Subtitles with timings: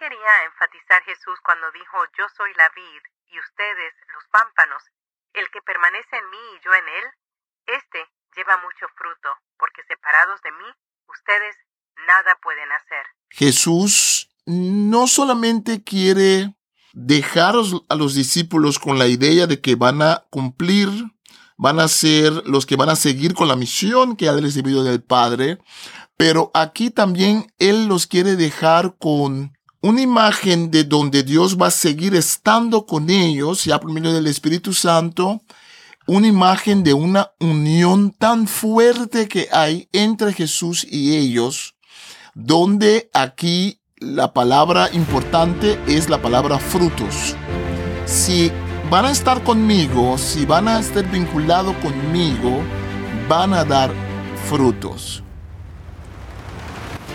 [0.00, 4.82] quería enfatizar Jesús cuando dijo, yo soy la vid y ustedes los pámpanos.
[5.36, 7.06] El que permanece en mí y yo en él,
[7.68, 8.00] éste
[8.34, 9.28] lleva mucho fruto,
[9.60, 10.68] porque separados de mí,
[11.06, 11.54] ustedes
[12.08, 13.04] nada pueden hacer.
[13.28, 16.54] Jesús no solamente quiere
[16.92, 20.88] dejar a los discípulos con la idea de que van a cumplir,
[21.56, 25.02] van a ser los que van a seguir con la misión que ha recibido del
[25.02, 25.58] Padre,
[26.16, 31.70] pero aquí también Él los quiere dejar con una imagen de donde Dios va a
[31.70, 35.40] seguir estando con ellos, ya por medio del Espíritu Santo,
[36.06, 41.76] una imagen de una unión tan fuerte que hay entre Jesús y ellos,
[42.34, 47.36] donde aquí la palabra importante es la palabra frutos.
[48.06, 48.50] Si
[48.90, 52.60] van a estar conmigo, si van a estar vinculados conmigo,
[53.28, 53.92] van a dar
[54.48, 55.22] frutos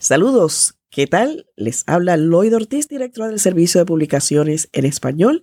[0.00, 1.46] Saludos, ¿qué tal?
[1.56, 5.42] Les habla Lloyd Ortiz, directora del Servicio de Publicaciones en Español.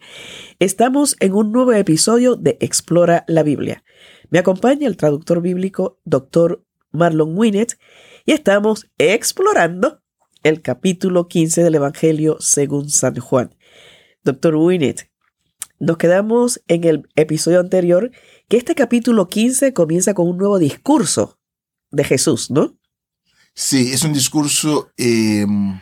[0.57, 3.83] Estamos en un nuevo episodio de Explora la Biblia.
[4.31, 6.65] Me acompaña el traductor bíblico Dr.
[6.89, 7.77] Marlon Winnet
[8.25, 10.01] y estamos explorando
[10.41, 13.55] el capítulo 15 del Evangelio según San Juan.
[14.23, 15.11] Doctor Winnet,
[15.77, 18.09] nos quedamos en el episodio anterior
[18.49, 21.37] que este capítulo 15 comienza con un nuevo discurso
[21.91, 22.75] de Jesús, ¿no?
[23.59, 25.81] Sí, es un discurso em,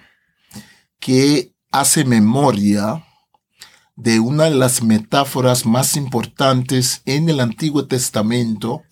[0.98, 3.06] que hace memoria
[3.98, 8.84] de una de las metáforas más importantes en el Antiguo Testamento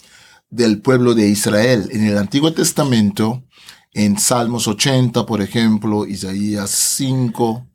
[0.50, 1.88] del pueblo de Israel.
[1.94, 3.46] En el Antiguo Testamento,
[3.94, 7.66] en Salmos 80, por ejemplo, Isaías 5,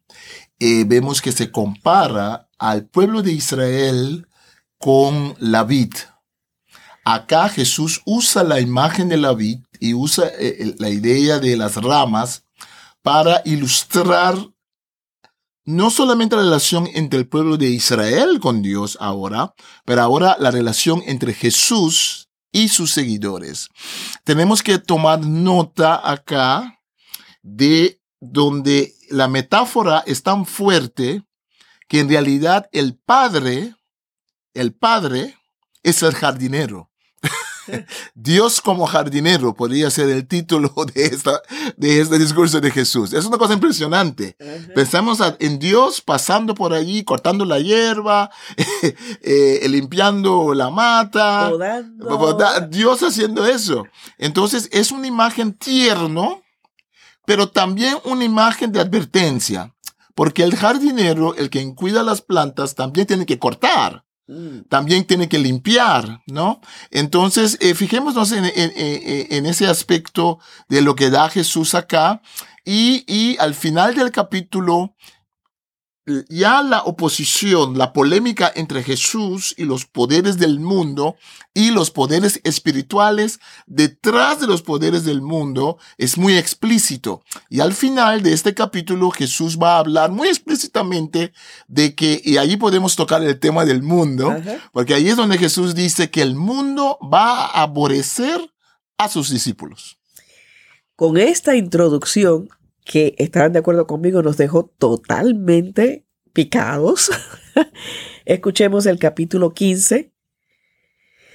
[0.59, 4.29] eh, vemos que se compara al pueblo de Israel
[4.77, 5.95] con la vid.
[7.03, 11.77] Acá Jesús usa la imagen de la vid y usa eh, la idea de las
[11.77, 12.45] ramas
[13.03, 14.37] para ilustrar
[15.65, 20.51] no solamente la relación entre el pueblo de Israel con Dios ahora, pero ahora la
[20.51, 23.69] relación entre Jesús y sus seguidores.
[24.25, 26.81] Tenemos que tomar nota acá
[27.43, 31.23] de donde la metáfora es tan fuerte
[31.87, 33.75] que en realidad el padre,
[34.55, 35.37] el padre
[35.83, 36.88] es el jardinero.
[38.15, 41.43] Dios como jardinero podría ser el título de, esta,
[41.77, 43.13] de este discurso de Jesús.
[43.13, 44.37] Es una cosa impresionante.
[44.75, 48.31] Pensamos en Dios pasando por allí, cortando la hierba,
[49.23, 51.51] eh, limpiando la mata.
[52.69, 53.85] Dios haciendo eso.
[54.19, 56.43] Entonces es una imagen tierno,
[57.25, 59.75] pero también una imagen de advertencia.
[60.15, 64.05] Porque el jardinero, el que cuida las plantas, también tiene que cortar.
[64.69, 66.61] También tiene que limpiar, ¿no?
[66.91, 72.21] Entonces, eh, fijémonos en, en, ese aspecto de lo que da Jesús acá
[72.63, 74.95] y, y al final del capítulo
[76.29, 81.17] ya la oposición, la polémica entre Jesús y los poderes del mundo
[81.55, 87.23] y los poderes espirituales detrás de los poderes del mundo es muy explícito.
[87.49, 91.33] Y al final de este capítulo Jesús va a hablar muy explícitamente
[91.67, 94.37] de que, y allí podemos tocar el tema del mundo,
[94.73, 98.41] porque ahí es donde Jesús dice que el mundo va a aborrecer
[98.97, 99.99] a sus discípulos.
[100.97, 102.49] Con esta introducción
[102.89, 107.11] que estarán de acuerdo conmigo, nos dejó totalmente picados.
[108.25, 110.11] Escuchemos el capítulo 15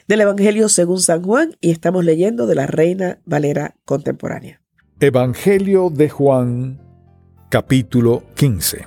[0.07, 4.63] del Evangelio según San Juan y estamos leyendo de la Reina Valera contemporánea.
[4.99, 6.81] Evangelio de Juan,
[7.49, 8.85] capítulo 15.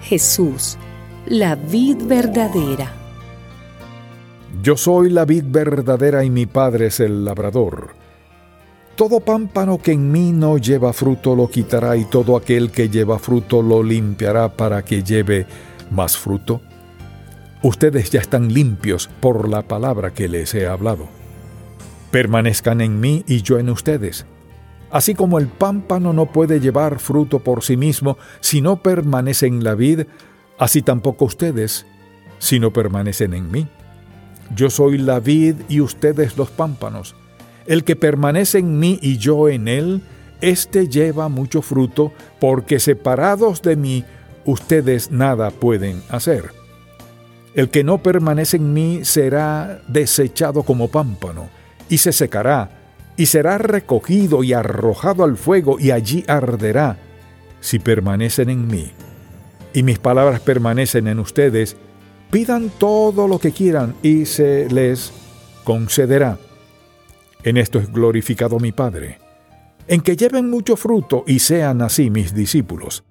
[0.00, 0.78] Jesús,
[1.26, 2.90] la vid verdadera.
[4.62, 8.05] Yo soy la vid verdadera y mi Padre es el labrador.
[8.96, 13.18] Todo pámpano que en mí no lleva fruto lo quitará y todo aquel que lleva
[13.18, 15.46] fruto lo limpiará para que lleve
[15.90, 16.62] más fruto.
[17.62, 21.08] Ustedes ya están limpios por la palabra que les he hablado.
[22.10, 24.24] Permanezcan en mí y yo en ustedes.
[24.90, 29.62] Así como el pámpano no puede llevar fruto por sí mismo si no permanece en
[29.62, 30.04] la vid,
[30.58, 31.84] así tampoco ustedes
[32.38, 33.68] si no permanecen en mí.
[34.54, 37.14] Yo soy la vid y ustedes los pámpanos.
[37.66, 40.02] El que permanece en mí y yo en él,
[40.40, 44.04] Este lleva mucho fruto, porque separados de mí,
[44.44, 46.52] ustedes nada pueden hacer.
[47.54, 51.48] El que no permanece en mí será desechado como pámpano,
[51.88, 52.68] y se secará,
[53.16, 56.98] y será recogido y arrojado al fuego, y allí arderá.
[57.60, 58.92] Si permanecen en mí,
[59.72, 61.78] y mis palabras permanecen en ustedes,
[62.30, 65.12] pidan todo lo que quieran, y se les
[65.64, 66.38] concederá.
[67.46, 69.18] En esto es glorificado mi Padre,
[69.88, 73.04] en que lleven mucho fruto y sean así mis discípulos.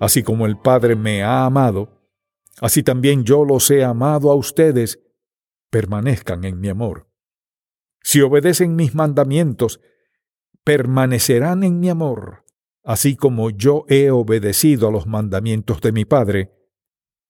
[0.00, 1.96] Así como el Padre me ha amado,
[2.60, 5.02] Así también yo los he amado a ustedes,
[5.70, 7.08] permanezcan en mi amor.
[8.02, 9.80] Si obedecen mis mandamientos,
[10.64, 12.44] permanecerán en mi amor,
[12.82, 16.52] así como yo he obedecido a los mandamientos de mi Padre,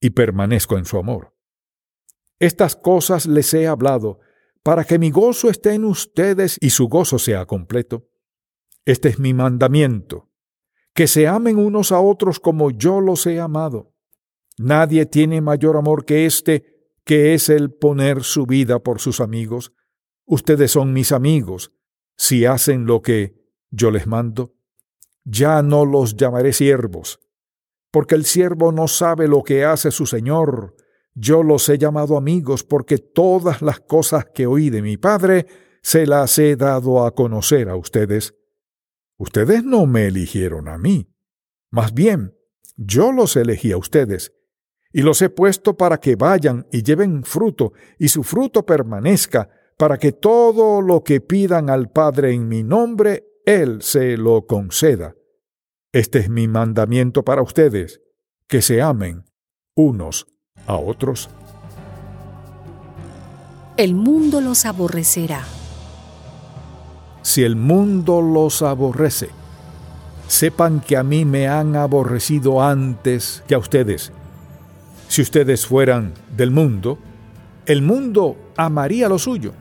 [0.00, 1.34] y permanezco en su amor.
[2.38, 4.20] Estas cosas les he hablado,
[4.66, 8.08] para que mi gozo esté en ustedes y su gozo sea completo.
[8.84, 10.28] Este es mi mandamiento,
[10.92, 13.94] que se amen unos a otros como yo los he amado.
[14.58, 19.72] Nadie tiene mayor amor que este, que es el poner su vida por sus amigos.
[20.24, 21.70] Ustedes son mis amigos,
[22.16, 23.36] si hacen lo que
[23.70, 24.56] yo les mando.
[25.22, 27.20] Ya no los llamaré siervos,
[27.92, 30.74] porque el siervo no sabe lo que hace su Señor.
[31.18, 35.46] Yo los he llamado amigos, porque todas las cosas que oí de mi Padre
[35.82, 38.34] se las he dado a conocer a ustedes.
[39.16, 41.08] Ustedes no me eligieron a mí.
[41.70, 42.36] Más bien,
[42.76, 44.34] yo los elegí a ustedes
[44.92, 49.48] y los he puesto para que vayan y lleven fruto, y su fruto permanezca,
[49.78, 55.14] para que todo lo que pidan al Padre en mi nombre, Él se lo conceda.
[55.92, 58.02] Este es mi mandamiento para ustedes,
[58.48, 59.24] que se amen
[59.74, 60.26] unos
[60.66, 61.30] a otros.
[63.76, 65.44] El mundo los aborrecerá.
[67.22, 69.30] Si el mundo los aborrece,
[70.28, 74.12] sepan que a mí me han aborrecido antes que a ustedes.
[75.08, 76.98] Si ustedes fueran del mundo,
[77.66, 79.52] el mundo amaría lo suyo.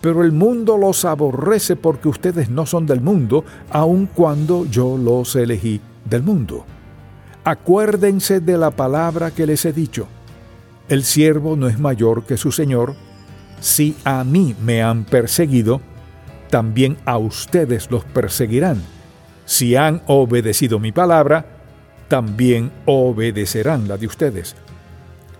[0.00, 5.34] Pero el mundo los aborrece porque ustedes no son del mundo, aun cuando yo los
[5.34, 6.64] elegí del mundo.
[7.44, 10.06] Acuérdense de la palabra que les he dicho.
[10.88, 12.94] El siervo no es mayor que su Señor.
[13.60, 15.82] Si a mí me han perseguido,
[16.48, 18.82] también a ustedes los perseguirán.
[19.44, 21.44] Si han obedecido mi palabra,
[22.08, 24.56] también obedecerán la de ustedes.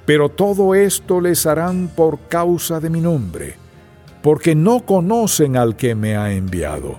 [0.05, 3.55] Pero todo esto les harán por causa de mi nombre,
[4.23, 6.99] porque no conocen al que me ha enviado.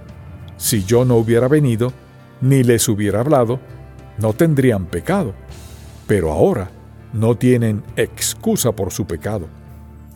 [0.58, 1.94] Si yo no hubiera venido,
[2.42, 3.60] ni les hubiera hablado,
[4.18, 5.34] no tendrían pecado.
[6.08, 6.72] Pero ahora
[7.14, 9.48] no tienen excusa por su pecado.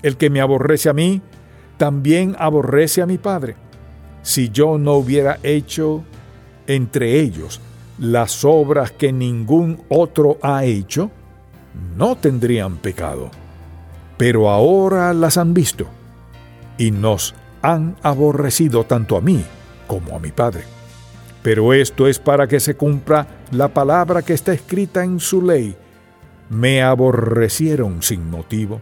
[0.01, 1.21] El que me aborrece a mí,
[1.77, 3.55] también aborrece a mi Padre.
[4.21, 6.03] Si yo no hubiera hecho
[6.67, 7.59] entre ellos
[7.99, 11.11] las obras que ningún otro ha hecho,
[11.97, 13.31] no tendrían pecado.
[14.17, 15.87] Pero ahora las han visto
[16.77, 19.43] y nos han aborrecido tanto a mí
[19.87, 20.63] como a mi Padre.
[21.41, 25.75] Pero esto es para que se cumpla la palabra que está escrita en su ley.
[26.49, 28.81] Me aborrecieron sin motivo.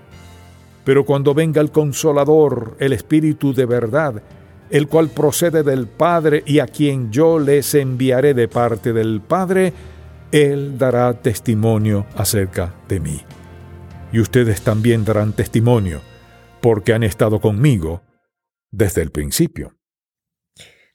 [0.84, 4.22] Pero cuando venga el consolador, el Espíritu de verdad,
[4.69, 9.74] el cual procede del Padre y a quien yo les enviaré de parte del Padre,
[10.31, 13.21] él dará testimonio acerca de mí.
[14.14, 16.02] Y ustedes también darán testimonio,
[16.62, 18.02] porque han estado conmigo
[18.71, 19.76] desde el principio.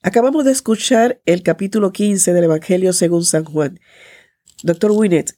[0.01, 3.79] Acabamos de escuchar el capítulo 15 del Evangelio según San Juan.
[4.63, 5.37] Doctor Winnet,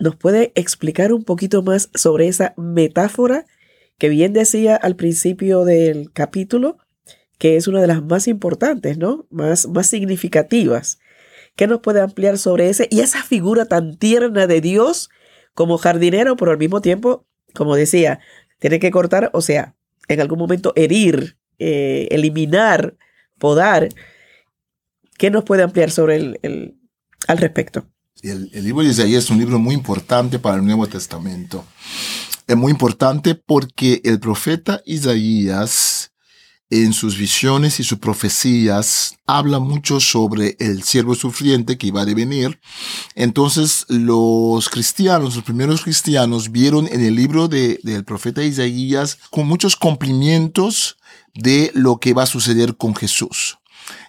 [0.00, 3.46] ¿nos puede explicar un poquito más sobre esa metáfora
[3.98, 6.78] que bien decía al principio del capítulo,
[7.38, 9.26] que es una de las más importantes, ¿no?
[9.30, 10.98] Más, más significativas
[11.56, 15.10] ¿Qué nos puede ampliar sobre ese y esa figura tan tierna de Dios
[15.54, 18.20] como jardinero, pero al mismo tiempo, como decía,
[18.58, 19.74] tiene que cortar, o sea,
[20.08, 22.96] en algún momento herir, eh, eliminar,
[23.38, 23.88] podar?
[25.18, 26.78] ¿Qué nos puede ampliar sobre el,
[27.26, 27.86] al respecto?
[28.22, 31.64] El, libro de Isaías es un libro muy importante para el Nuevo Testamento.
[32.46, 36.10] Es muy importante porque el profeta Isaías
[36.70, 42.04] en sus visiones y sus profecías habla mucho sobre el siervo sufriente que iba a
[42.04, 42.60] devenir.
[43.16, 49.48] Entonces los cristianos, los primeros cristianos, vieron en el libro de, del profeta Isaías con
[49.48, 50.96] muchos cumplimientos
[51.34, 53.59] de lo que va a suceder con Jesús.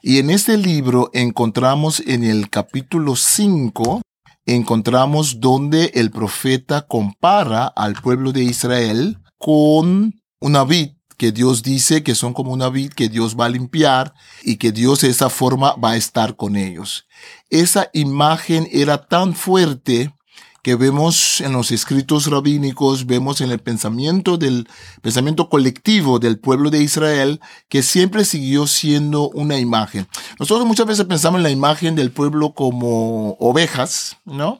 [0.01, 4.01] Y en este libro encontramos en el capítulo 5,
[4.45, 12.01] encontramos donde el profeta compara al pueblo de Israel con una vid que Dios dice
[12.01, 15.29] que son como una vid que Dios va a limpiar y que Dios de esa
[15.29, 17.05] forma va a estar con ellos.
[17.51, 20.15] Esa imagen era tan fuerte
[20.61, 24.67] que vemos en los escritos rabínicos, vemos en el pensamiento del
[25.01, 30.07] pensamiento colectivo del pueblo de Israel, que siempre siguió siendo una imagen.
[30.39, 34.59] Nosotros muchas veces pensamos en la imagen del pueblo como ovejas, ¿no?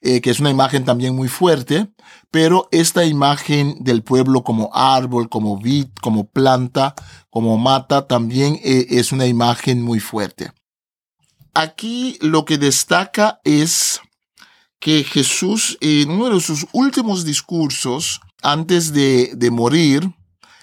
[0.00, 1.88] Eh, que es una imagen también muy fuerte,
[2.30, 6.94] pero esta imagen del pueblo como árbol, como vid, como planta,
[7.28, 10.52] como mata, también eh, es una imagen muy fuerte.
[11.54, 14.00] Aquí lo que destaca es
[14.82, 20.12] que Jesús en uno de sus últimos discursos, antes de, de morir,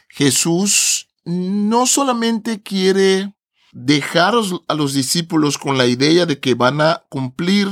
[0.09, 3.33] Jesús no solamente quiere
[3.71, 4.33] dejar
[4.67, 7.69] a los discípulos con la idea de que van a cumplir,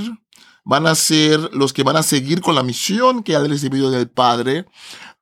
[0.64, 4.08] van a ser los que van a seguir con la misión que ha recibido del
[4.08, 4.68] Padre,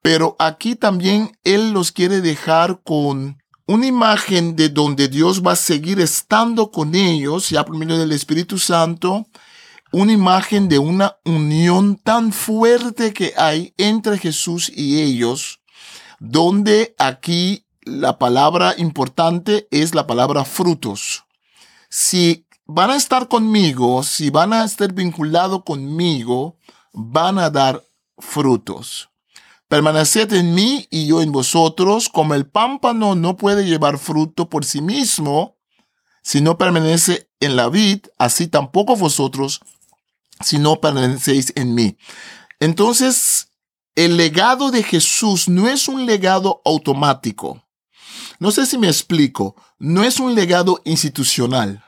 [0.04, 5.56] pero aquí también Él los quiere dejar con una imagen de donde Dios va a
[5.56, 9.26] seguir estando con ellos, ya por medio del Espíritu Santo,
[9.96, 15.62] una imagen de una unión tan fuerte que hay entre Jesús y ellos,
[16.20, 21.24] donde aquí la palabra importante es la palabra frutos.
[21.90, 26.58] Si van a estar conmigo, si van a estar vinculados conmigo,
[26.92, 27.82] van a dar
[28.18, 29.10] frutos.
[29.70, 34.66] Permaneced en mí y yo en vosotros, como el pámpano no puede llevar fruto por
[34.66, 35.56] sí mismo,
[36.22, 39.62] si no permanece en la vid, así tampoco vosotros
[40.42, 41.98] si no permanecéis en mí.
[42.60, 43.52] Entonces,
[43.96, 47.64] el legado de Jesús no es un legado automático.
[48.40, 49.56] No sé si me explico.
[49.80, 51.84] No es un legado institucional.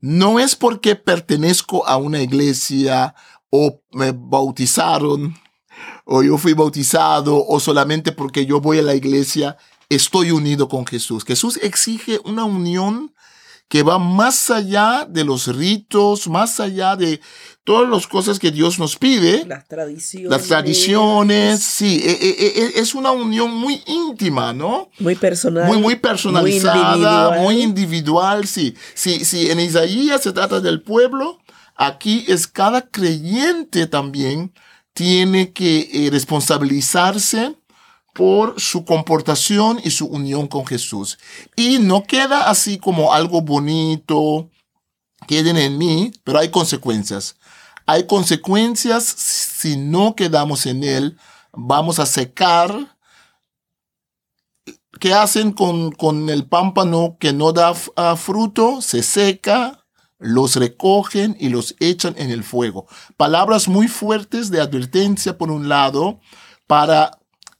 [0.00, 3.14] No es porque pertenezco a una iglesia
[3.50, 5.34] o me bautizaron
[6.04, 9.56] o yo fui bautizado o solamente porque yo voy a la iglesia
[9.88, 11.24] estoy unido con Jesús.
[11.24, 13.14] Jesús exige una unión
[13.68, 17.20] que va más allá de los ritos, más allá de
[17.64, 19.44] todas las cosas que Dios nos pide.
[19.44, 20.30] Las tradiciones.
[20.30, 24.88] Las tradiciones, sí, e, e, e, es una unión muy íntima, ¿no?
[24.98, 25.66] Muy personal.
[25.66, 28.74] Muy, muy personalizada, muy individual, sí.
[28.94, 31.38] Sí, sí, en Isaías se trata del pueblo,
[31.76, 34.54] aquí es cada creyente también
[34.94, 37.57] tiene que eh, responsabilizarse
[38.18, 41.20] por su comportación y su unión con Jesús.
[41.54, 44.50] Y no queda así como algo bonito,
[45.28, 47.36] queden en mí, pero hay consecuencias.
[47.86, 51.16] Hay consecuencias si no quedamos en Él,
[51.52, 52.96] vamos a secar.
[54.98, 58.82] ¿Qué hacen con, con el pámpano que no da ah, fruto?
[58.82, 59.84] Se seca,
[60.18, 62.88] los recogen y los echan en el fuego.
[63.16, 66.18] Palabras muy fuertes de advertencia por un lado
[66.66, 67.17] para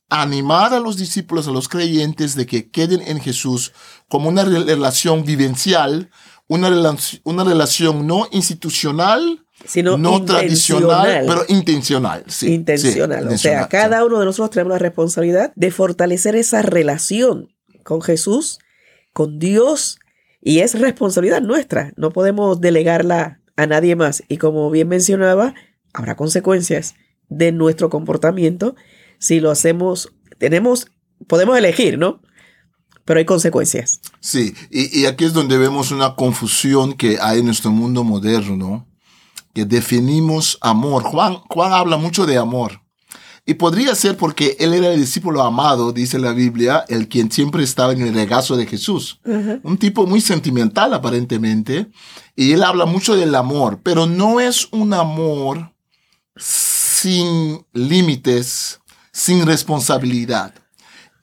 [0.09, 3.73] animar a los discípulos, a los creyentes, de que queden en Jesús
[4.09, 6.11] como una relación vivencial,
[6.47, 6.71] una,
[7.25, 12.25] una relación no institucional, sino no tradicional, pero intencional.
[12.29, 13.29] Sí, intencional.
[13.29, 17.49] o sea, cada uno de nosotros tenemos la responsabilidad de fortalecer esa relación
[17.83, 18.61] con Jesús,
[19.13, 19.99] con Dios,
[20.41, 21.93] y es responsabilidad nuestra.
[21.97, 24.23] No podemos delegarla a nadie más.
[24.29, 25.55] Y como bien mencionaba,
[25.93, 26.95] habrá consecuencias
[27.29, 28.77] de nuestro comportamiento
[29.19, 30.89] si lo hacemos, tenemos,
[31.27, 32.21] podemos elegir, ¿no?
[33.05, 34.01] Pero hay consecuencias.
[34.21, 38.87] Sí, y, aquí es donde vemos una confusión que hay en nuestro mundo moderno,
[39.55, 41.05] que definimos amor.
[41.05, 42.83] Juan, Juan habla mucho de amor.
[43.49, 47.65] Y podría ser porque él era el discípulo amado, dice la Biblia, el quien siempre
[47.65, 49.21] estaba en el regazo de Jesús.
[49.25, 51.91] Un tipo muy sentimental aparentemente.
[52.37, 55.73] Y él habla mucho del amor, pero no es un amor
[56.37, 58.78] sin límites,
[59.19, 60.55] sin responsabilidad.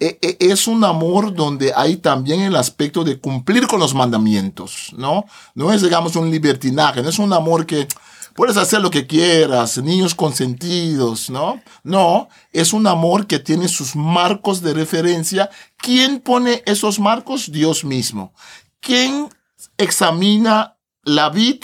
[0.02, 4.94] E, e, es un amor donde hay también el aspecto de cumplir con los mandamientos,
[4.98, 5.26] ¿no?
[5.54, 7.88] No es, digamos, un libertinaje, no es un amor que
[8.34, 11.62] puedes hacer lo que quieras, niños consentidos, ¿no?
[11.84, 15.50] No, es un amor que tiene sus marcos de referencia.
[15.78, 17.50] ¿Quién pone esos marcos?
[17.50, 18.34] Dios mismo.
[18.82, 19.30] ¿Quién
[19.78, 21.64] examina la vid?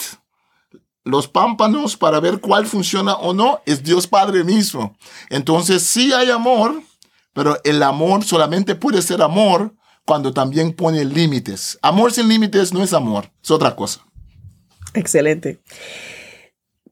[1.03, 4.95] Los pámpanos para ver cuál funciona o no es Dios Padre mismo.
[5.29, 6.81] Entonces sí hay amor,
[7.33, 9.73] pero el amor solamente puede ser amor
[10.05, 11.79] cuando también pone límites.
[11.81, 14.05] Amor sin límites no es amor, es otra cosa.
[14.93, 15.61] Excelente.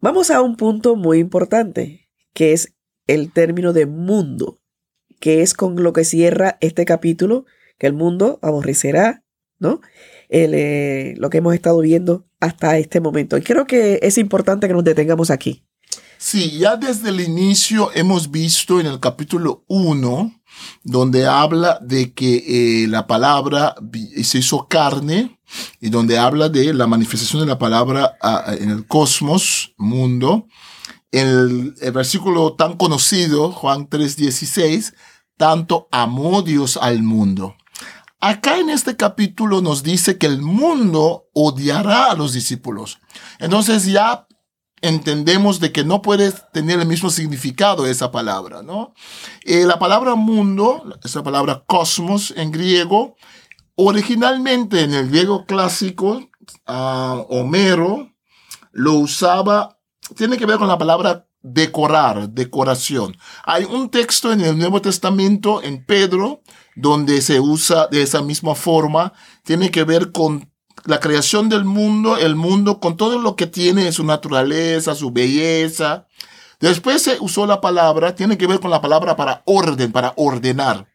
[0.01, 2.73] Vamos a un punto muy importante, que es
[3.07, 4.59] el término de mundo,
[5.19, 7.45] que es con lo que cierra este capítulo,
[7.77, 9.23] que el mundo aborrecerá,
[9.59, 9.81] ¿no?
[10.29, 13.37] Eh, lo que hemos estado viendo hasta este momento.
[13.37, 15.65] Y creo que es importante que nos detengamos aquí.
[16.17, 20.41] Sí, ya desde el inicio hemos visto en el capítulo 1,
[20.83, 23.75] donde habla de que eh, la palabra
[24.21, 25.39] se hizo carne
[25.79, 28.17] y donde habla de la manifestación de la palabra
[28.59, 30.47] en el cosmos, mundo.
[31.11, 34.93] El, el versículo tan conocido, Juan 3:16,
[35.37, 37.55] tanto amó Dios al mundo.
[38.21, 42.99] Acá en este capítulo nos dice que el mundo odiará a los discípulos.
[43.39, 44.27] Entonces ya
[44.81, 48.93] entendemos de que no puede tener el mismo significado esa palabra, ¿no?
[49.45, 53.15] Eh, la palabra mundo, esa palabra cosmos en griego,
[53.75, 56.29] originalmente en el griego clásico,
[56.67, 58.11] uh, Homero
[58.71, 59.79] lo usaba,
[60.17, 63.17] tiene que ver con la palabra decorar, decoración.
[63.45, 66.41] Hay un texto en el Nuevo Testamento, en Pedro,
[66.81, 70.49] donde se usa de esa misma forma, tiene que ver con
[70.85, 76.07] la creación del mundo, el mundo con todo lo que tiene, su naturaleza, su belleza.
[76.59, 80.87] Después se usó la palabra, tiene que ver con la palabra para orden, para ordenar.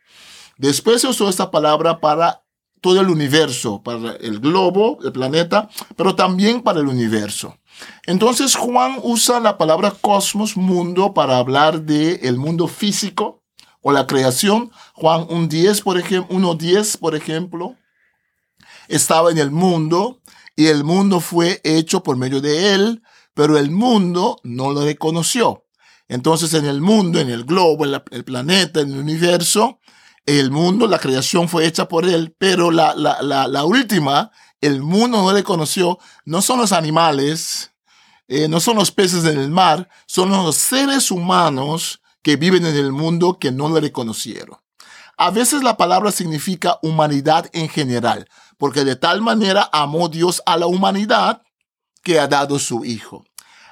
[0.57, 2.43] Después se usó esta palabra para
[2.81, 7.57] todo el universo, para el globo, el planeta, pero también para el universo.
[8.07, 13.44] Entonces Juan usa la palabra cosmos, mundo, para hablar de el mundo físico
[13.85, 14.73] o la creación.
[14.95, 17.76] Juan 1.10, por ejemplo, 1.10, por ejemplo
[18.88, 20.21] estaba en el mundo
[20.57, 23.03] y el mundo fue hecho por medio de él,
[23.35, 25.64] pero el mundo no lo reconoció.
[26.09, 29.81] Entonces en el mundo, en el globo, en el planeta, en el universo,
[30.26, 35.23] el mundo, la creación fue hecha por él, pero la, la, la, última, el mundo
[35.23, 37.73] no le conoció, no son los animales,
[38.29, 42.75] eh, no son los peces en el mar, son los seres humanos que viven en
[42.75, 44.59] el mundo que no lo reconocieron.
[45.16, 48.26] A veces la palabra significa humanidad en general,
[48.59, 51.43] porque de tal manera amó Dios a la humanidad
[52.02, 53.25] que ha dado su Hijo.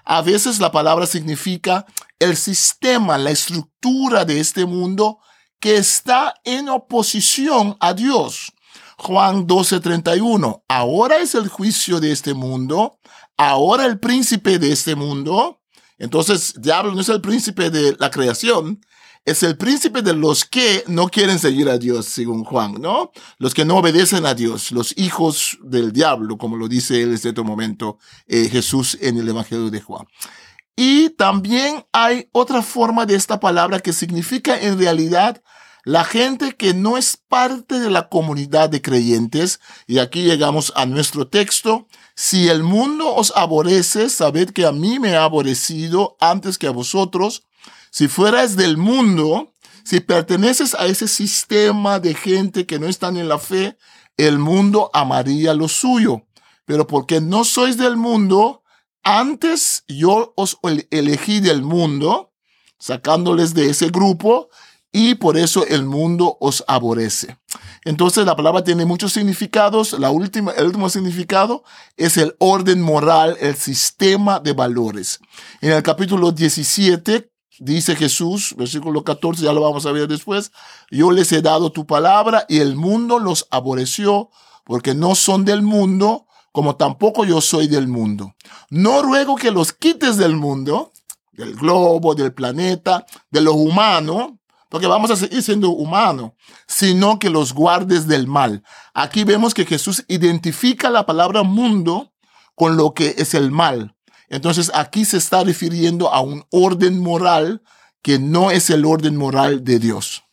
[0.04, 1.86] A veces la palabra significa
[2.18, 5.18] el sistema, la estructura de este mundo
[5.58, 8.52] que está en oposición a Dios.
[8.98, 12.98] Juan 12:31, ahora es el juicio de este mundo,
[13.36, 15.61] ahora el príncipe de este mundo.
[16.02, 18.84] Entonces, diablo no es el príncipe de la creación,
[19.24, 23.12] es el príncipe de los que no quieren seguir a Dios, según Juan, ¿no?
[23.38, 27.14] Los que no obedecen a Dios, los hijos del diablo, como lo dice él en
[27.14, 30.08] este momento eh, Jesús en el Evangelio de Juan.
[30.74, 35.40] Y también hay otra forma de esta palabra que significa en realidad
[35.84, 39.60] la gente que no es parte de la comunidad de creyentes.
[39.86, 41.86] Y aquí llegamos a nuestro texto.
[42.14, 46.70] Si el mundo os aborrece, sabed que a mí me ha aborrecido antes que a
[46.70, 47.44] vosotros.
[47.90, 49.52] Si fueras del mundo,
[49.84, 53.76] si perteneces a ese sistema de gente que no están en la fe,
[54.16, 56.26] el mundo amaría lo suyo.
[56.64, 58.62] Pero porque no sois del mundo,
[59.02, 60.58] antes yo os
[60.90, 62.32] elegí del mundo,
[62.78, 64.48] sacándoles de ese grupo,
[64.92, 67.38] y por eso el mundo os aborrece.
[67.84, 69.98] Entonces la palabra tiene muchos significados.
[69.98, 71.64] La última, el último significado
[71.96, 75.18] es el orden moral, el sistema de valores.
[75.60, 80.50] En el capítulo 17 Dice Jesús, versículo 14, ya lo vamos a ver después,
[80.90, 84.30] yo les he dado tu palabra y el mundo los aborreció
[84.64, 88.34] porque no son del mundo, como tampoco yo soy del mundo.
[88.70, 90.92] No ruego que los quites del mundo,
[91.32, 94.40] del globo, del planeta, de lo humano,
[94.72, 96.32] porque vamos a seguir siendo humanos,
[96.66, 98.64] sino que los guardes del mal.
[98.94, 102.14] Aquí vemos que Jesús identifica la palabra mundo
[102.54, 103.94] con lo que es el mal.
[104.30, 107.60] Entonces aquí se está refiriendo a un orden moral
[108.00, 110.24] que no es el orden moral de Dios.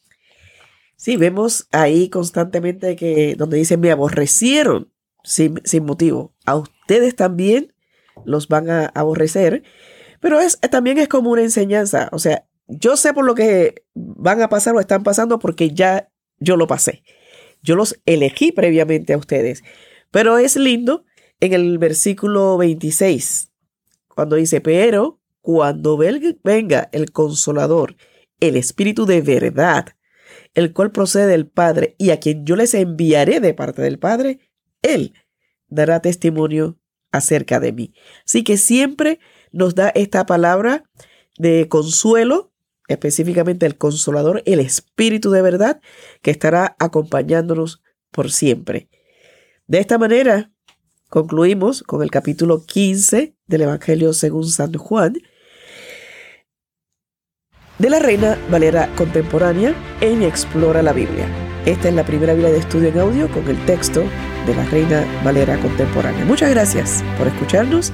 [0.95, 4.89] Sí, vemos ahí constantemente que donde dice me aborrecieron
[5.21, 6.33] sin, sin motivo.
[6.45, 7.73] A ustedes también
[8.23, 9.63] los van a aborrecer,
[10.21, 12.07] pero es, también es como una enseñanza.
[12.13, 16.09] O sea, yo sé por lo que van a pasar o están pasando porque ya
[16.39, 17.03] yo lo pasé.
[17.61, 19.63] Yo los elegí previamente a ustedes.
[20.11, 21.03] Pero es lindo
[21.39, 23.51] en el versículo 26
[24.07, 27.95] cuando dice, pero cuando venga el consolador,
[28.39, 29.95] el Espíritu de verdad,
[30.53, 34.39] el cual procede del Padre y a quien yo les enviaré de parte del Padre,
[34.81, 35.13] Él
[35.67, 36.77] dará testimonio
[37.11, 37.93] acerca de mí.
[38.25, 39.19] Así que siempre
[39.51, 40.83] nos da esta palabra
[41.37, 42.51] de consuelo,
[42.89, 45.79] específicamente el consolador, el Espíritu de verdad,
[46.21, 48.89] que estará acompañándonos por siempre.
[49.67, 50.51] De esta manera,
[51.07, 55.13] concluimos con el capítulo 15 del Evangelio según San Juan,
[57.77, 61.27] de la Reina Valera Contemporánea en Explora la Biblia.
[61.65, 64.03] Esta es la primera Biblia de estudio en audio con el texto
[64.45, 66.25] de la Reina Valera Contemporánea.
[66.25, 67.93] Muchas gracias por escucharnos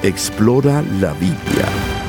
[0.00, 2.07] Explora la Biblia